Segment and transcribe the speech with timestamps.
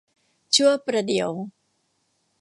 [0.55, 1.29] ชั่วประเดี๋ยว